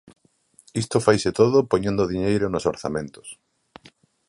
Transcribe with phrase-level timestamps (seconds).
[0.81, 3.27] Isto faise todo poñendo diñeiro nos orzamentos.